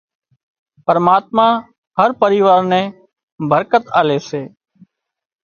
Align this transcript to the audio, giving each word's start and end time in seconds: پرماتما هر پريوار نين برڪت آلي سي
پرماتما 0.85 1.45
هر 1.99 2.09
پريوار 2.23 2.61
نين 2.71 2.87
برڪت 3.53 3.85
آلي 4.01 4.19
سي 4.31 4.41